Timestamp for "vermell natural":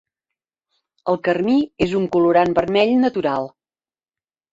2.61-3.51